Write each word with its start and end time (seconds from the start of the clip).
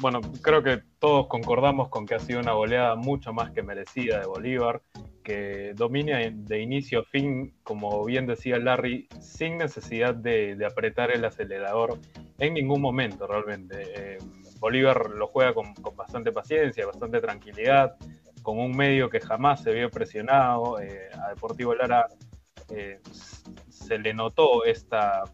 bueno, 0.00 0.20
creo 0.42 0.62
que 0.62 0.82
todos 0.98 1.26
concordamos 1.26 1.88
con 1.88 2.06
que 2.06 2.14
ha 2.14 2.18
sido 2.18 2.40
una 2.40 2.52
goleada 2.52 2.94
mucho 2.94 3.32
más 3.32 3.50
que 3.50 3.62
merecida 3.62 4.20
de 4.20 4.26
Bolívar, 4.26 4.82
que 5.22 5.72
domina 5.74 6.18
de 6.18 6.60
inicio 6.60 7.00
a 7.00 7.04
fin, 7.04 7.54
como 7.62 8.04
bien 8.04 8.26
decía 8.26 8.58
Larry, 8.58 9.08
sin 9.20 9.58
necesidad 9.58 10.14
de, 10.14 10.56
apretar 10.64 11.10
el 11.10 11.24
acelerador 11.24 11.98
en 12.38 12.54
ningún 12.54 12.80
momento 12.80 13.26
realmente. 13.26 13.84
Eh, 13.94 14.18
Bolívar 14.58 15.10
lo 15.10 15.26
juega 15.26 15.54
con, 15.54 15.74
bastante 15.96 16.32
paciencia, 16.32 16.86
bastante 16.86 17.20
tranquilidad, 17.20 17.96
con 18.42 18.58
un 18.58 18.76
medio 18.76 19.10
que 19.10 19.20
jamás 19.20 19.62
se 19.62 19.72
vio 19.72 19.90
presionado. 19.90 20.80
Eh, 20.80 21.10
a 21.20 21.28
Deportivo 21.28 21.74
Lara 21.74 22.06
eh, 22.70 23.00
se 23.68 23.98
le 23.98 24.14
notó 24.14 24.64
esta 24.64 25.24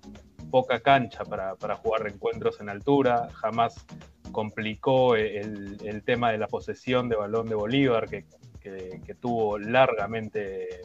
poca 0.50 0.80
cancha 0.80 1.24
para, 1.24 1.74
jugar 1.76 2.06
encuentros 2.06 2.60
en 2.60 2.68
altura, 2.68 3.28
jamás 3.32 3.84
complicó 4.34 5.16
el, 5.16 6.02
tema 6.04 6.32
de 6.32 6.36
la 6.36 6.48
posesión 6.48 7.08
de 7.08 7.16
balón 7.16 7.48
de 7.48 7.54
Bolívar, 7.54 8.06
que, 8.08 8.26
tuvo 9.20 9.58
largamente 9.58 10.80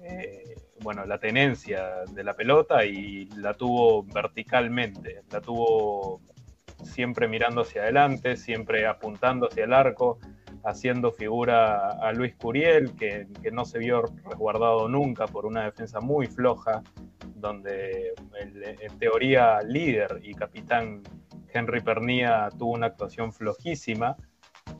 eh, 0.00 0.54
bueno, 0.80 1.04
la 1.06 1.18
tenencia 1.18 2.04
de 2.10 2.24
la 2.24 2.34
pelota 2.34 2.84
y 2.84 3.26
la 3.36 3.54
tuvo 3.54 4.02
verticalmente, 4.02 5.22
la 5.30 5.40
tuvo 5.40 6.20
siempre 6.84 7.28
mirando 7.28 7.62
hacia 7.62 7.82
adelante, 7.82 8.36
siempre 8.36 8.86
apuntando 8.86 9.46
hacia 9.46 9.64
el 9.64 9.72
arco, 9.72 10.18
haciendo 10.64 11.12
figura 11.12 11.90
a 11.90 12.12
Luis 12.12 12.34
Curiel, 12.34 12.94
que, 12.96 13.26
no 13.52 13.64
se 13.64 13.78
vio 13.78 14.02
resguardado 14.24 14.88
nunca 14.88 15.26
por 15.26 15.46
una 15.46 15.64
defensa 15.64 16.00
muy 16.00 16.26
floja, 16.26 16.82
donde 17.36 18.12
en 18.40 18.98
teoría 18.98 19.60
líder 19.62 20.20
y 20.22 20.34
capitán 20.34 21.02
Henry 21.52 21.80
Pernía 21.80 22.48
tuvo 22.58 22.72
una 22.72 22.86
actuación 22.86 23.32
flojísima. 23.32 24.16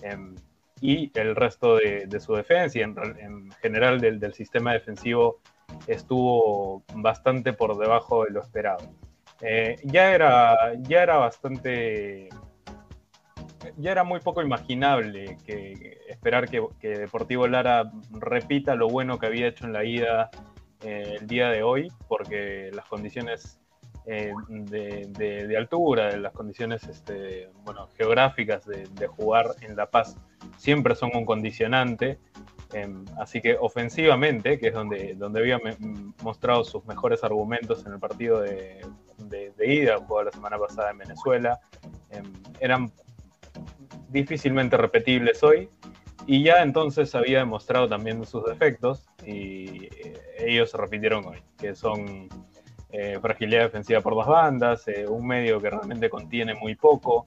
Em, 0.03 0.35
y 0.81 1.13
el 1.15 1.37
resto 1.37 1.77
de, 1.77 2.09
su 2.19 2.35
defensa 2.35 2.79
y 2.79 2.83
en, 2.83 3.51
general 3.63 4.01
del, 4.01 4.35
sistema 4.35 4.73
defensivo 4.73 5.41
estuvo 5.87 6.83
bastante 6.95 7.53
por 7.53 7.79
debajo 7.79 8.25
de 8.25 8.31
lo 8.33 8.41
esperado. 8.41 8.93
Eh, 9.41 9.77
ya, 9.85 10.13
era, 10.13 10.75
ya 10.83 11.03
era 11.05 11.17
bastante 11.19 12.29
ya 13.77 13.93
era 13.93 14.05
muy 14.05 14.21
poco 14.21 14.43
imaginable 14.43 15.39
que 15.45 15.99
esperar 16.09 16.49
que, 16.49 16.89
Deportivo 16.89 17.47
Lara 17.47 17.91
repita 18.11 18.75
lo 18.75 18.89
bueno 18.89 19.19
que 19.19 19.27
había 19.27 19.49
hecho 19.49 19.67
en 19.67 19.73
la 19.73 19.85
ida 19.85 20.31
eh, 20.81 21.17
el 21.21 21.27
día 21.27 21.49
de 21.49 21.63
hoy, 21.63 21.89
porque 22.09 22.71
las 22.73 22.87
condiciones 22.87 23.61
eh, 24.05 24.33
de, 24.49 25.57
altura, 25.57 26.17
las 26.17 26.33
condiciones 26.33 26.85
este, 26.85 27.49
bueno, 27.65 27.89
geográficas 27.97 28.67
de, 28.67 29.07
jugar 29.07 29.55
en 29.61 29.77
La 29.77 29.91
Paz 29.91 30.17
siempre 30.57 30.95
son 30.95 31.11
un 31.15 31.25
condicionante. 31.25 32.19
Em, 32.73 33.05
así 33.19 33.43
que 33.43 33.57
ofensivamente, 33.61 34.59
que 34.59 34.69
es 34.69 34.75
donde, 34.75 35.15
donde 35.15 35.41
había 35.41 35.61
mostrado 36.23 36.65
sus 36.65 36.85
mejores 36.87 37.23
argumentos 37.23 37.85
en 37.85 37.93
el 37.93 37.99
partido 37.99 38.41
de, 38.41 38.81
ida, 39.65 39.99
jugado 39.99 40.25
la 40.25 40.33
semana 40.33 40.59
pasada 40.59 40.91
en 40.91 40.99
Venezuela, 40.99 41.61
em, 42.11 42.33
eran 42.61 42.91
difícilmente 44.09 44.77
repetibles 44.77 45.43
hoy. 45.43 45.69
Y 46.27 46.45
ya 46.45 46.63
entonces 46.63 47.15
había 47.15 47.41
demostrado 47.41 47.89
también 47.89 48.25
sus 48.25 48.45
defectos 48.45 49.07
y 49.27 49.87
eh, 49.87 50.21
ellos 50.39 50.71
se 50.71 50.77
repitieron 50.77 51.27
hoy, 51.27 51.43
que 51.59 51.75
son 51.75 52.29
eh, 52.93 53.19
fragilidad 53.21 53.63
defensiva 53.63 54.01
por 54.01 54.15
dos 54.15 54.27
bandas, 54.27 54.87
eh, 54.87 55.07
un 55.09 55.27
medio 55.27 55.61
que 55.61 55.71
realmente 55.71 56.11
contiene 56.11 56.55
muy 56.55 56.75
poco, 56.75 57.27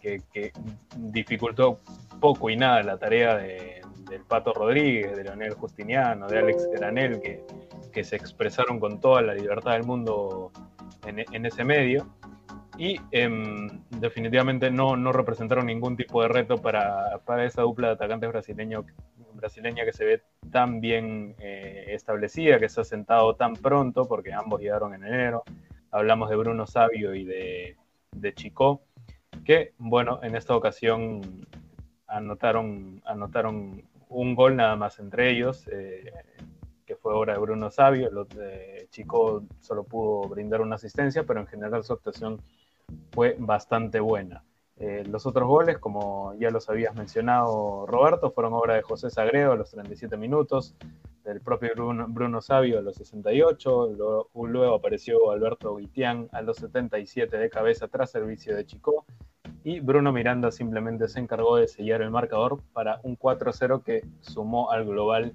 que, 0.00 0.52
dificultó 0.96 1.80
poco 2.20 2.50
y 2.50 2.56
nada 2.56 2.82
la 2.82 2.98
tarea 2.98 3.36
de, 3.36 3.80
del 4.08 4.20
Pato 4.22 4.52
Rodríguez, 4.52 5.16
de 5.16 5.24
Leonel 5.24 5.54
Justiniano, 5.54 6.28
de 6.28 6.38
Alex 6.38 6.68
Granel, 6.72 7.20
que, 7.20 7.42
que 7.92 8.04
se 8.04 8.16
expresaron 8.16 8.78
con 8.78 9.00
toda 9.00 9.22
la 9.22 9.34
libertad 9.34 9.72
del 9.72 9.84
mundo 9.84 10.52
en, 11.06 11.20
en 11.20 11.46
ese 11.46 11.64
medio 11.64 12.06
y 12.78 13.00
em, 13.10 13.68
definitivamente 13.90 14.70
no, 14.70 14.96
no, 14.96 15.12
representaron 15.12 15.66
ningún 15.66 15.96
tipo 15.96 16.22
de 16.22 16.28
reto 16.28 16.60
para, 16.60 17.18
para 17.24 17.44
esa 17.44 17.62
dupla 17.62 17.88
de 17.88 17.94
atacantes 17.94 18.28
brasileño, 18.28 18.84
brasileña 19.34 19.84
que 19.84 19.92
se 19.92 20.04
ve 20.04 20.22
tan 20.50 20.80
bien 20.80 21.34
eh, 21.38 21.86
establecida, 21.88 22.58
que 22.58 22.68
se 22.68 22.80
ha 22.80 22.84
sentado 22.84 23.34
tan 23.36 23.54
pronto, 23.54 24.06
porque 24.06 24.32
ambos 24.32 24.60
llegaron 24.60 24.94
en 24.94 25.04
enero. 25.04 25.44
Hablamos 25.90 26.30
de 26.30 26.36
Bruno 26.36 26.66
Sabio 26.66 27.14
y 27.14 27.24
de, 27.24 27.76
de 28.12 28.34
Chico, 28.34 28.82
que, 29.44 29.74
bueno, 29.78 30.20
en 30.22 30.34
esta 30.34 30.56
ocasión 30.56 31.46
anotaron, 32.06 33.00
anotaron 33.04 33.84
un 34.08 34.34
gol 34.34 34.56
nada 34.56 34.76
más 34.76 34.98
entre 34.98 35.30
ellos. 35.30 35.68
Eh, 35.70 36.12
que 36.86 36.96
fue 36.96 37.14
obra 37.14 37.34
de 37.34 37.38
Bruno 37.38 37.70
Sabio, 37.70 38.10
el 38.10 38.88
Chico 38.90 39.44
solo 39.60 39.84
pudo 39.84 40.28
brindar 40.28 40.60
una 40.60 40.76
asistencia, 40.76 41.24
pero 41.24 41.40
en 41.40 41.46
general 41.46 41.82
su 41.82 41.92
actuación 41.92 42.42
fue 43.12 43.36
bastante 43.38 44.00
buena. 44.00 44.44
Eh, 44.76 45.04
los 45.08 45.24
otros 45.26 45.46
goles, 45.48 45.78
como 45.78 46.34
ya 46.34 46.50
los 46.50 46.68
habías 46.68 46.94
mencionado, 46.94 47.86
Roberto, 47.86 48.32
fueron 48.32 48.54
obra 48.54 48.74
de 48.74 48.82
José 48.82 49.08
Sagredo 49.08 49.52
a 49.52 49.56
los 49.56 49.70
37 49.70 50.16
minutos, 50.16 50.74
del 51.24 51.40
propio 51.40 51.70
Bruno, 51.74 52.42
Sabio 52.42 52.78
a 52.78 52.82
los 52.82 52.96
68, 52.96 53.96
luego, 54.34 54.74
apareció 54.74 55.30
Alberto 55.30 55.76
Guitián 55.76 56.28
a 56.32 56.42
los 56.42 56.58
77 56.58 57.38
de 57.38 57.48
cabeza 57.48 57.88
tras 57.88 58.10
servicio 58.10 58.54
de 58.54 58.66
Chico, 58.66 59.06
y 59.62 59.80
Bruno 59.80 60.12
Miranda 60.12 60.50
simplemente 60.50 61.08
se 61.08 61.20
encargó 61.20 61.56
de 61.56 61.66
sellar 61.66 62.02
el 62.02 62.10
marcador 62.10 62.60
para 62.74 63.00
un 63.04 63.18
4-0 63.18 63.82
que 63.82 64.02
sumó 64.20 64.70
al 64.70 64.84
global 64.84 65.34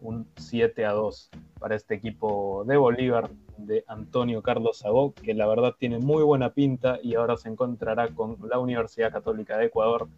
un 0.00 0.28
7 0.36 0.84
a 0.86 0.92
2 0.92 1.30
para 1.58 1.74
este 1.74 1.94
equipo 1.94 2.64
de 2.66 2.76
Bolívar 2.76 3.30
de 3.56 3.84
Antonio 3.88 4.42
Carlos 4.42 4.78
Sabó, 4.78 5.12
que 5.12 5.34
la 5.34 5.46
verdad 5.46 5.74
tiene 5.78 5.98
muy 5.98 6.22
buena 6.22 6.52
pinta 6.52 6.98
y 7.02 7.14
ahora 7.14 7.36
se 7.36 7.48
encontrará 7.48 8.08
con 8.08 8.36
la 8.48 8.58
Universidad 8.58 9.12
Católica 9.12 9.56
de 9.56 9.66
Ecuador 9.66 10.08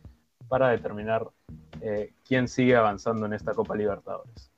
para 0.48 0.68
determinar 0.68 1.28
eh, 1.80 2.12
quién 2.26 2.48
sigue 2.48 2.76
avanzando 2.76 3.26
en 3.26 3.32
esta 3.32 3.54
Copa 3.54 3.74
Libertadores. 3.76 4.50